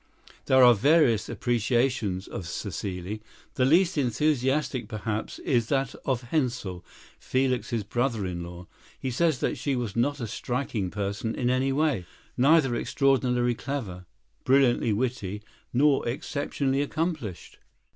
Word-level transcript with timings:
There 0.47 0.63
are 0.63 0.73
various 0.73 1.29
"appreciations" 1.29 2.27
of 2.27 2.45
Cécile. 2.45 3.19
The 3.53 3.65
least 3.65 3.99
enthusiastic, 3.99 4.87
perhaps, 4.87 5.37
is 5.37 5.67
that 5.67 5.93
of 6.05 6.23
Hensel, 6.23 6.83
Felix's 7.19 7.83
brother 7.83 8.25
in 8.25 8.41
law. 8.43 8.65
He 8.99 9.11
says 9.11 9.37
that 9.41 9.59
she 9.59 9.75
was 9.75 9.95
not 9.95 10.19
a 10.19 10.25
striking 10.25 10.89
person 10.89 11.35
in 11.35 11.51
anyway, 11.51 12.07
neither 12.35 12.73
extraordinarily 12.75 13.53
clever, 13.53 14.07
brilliantly 14.43 14.91
witty, 14.91 15.43
nor 15.71 16.07
exceptionally 16.07 16.81
accomplished. 16.81 17.59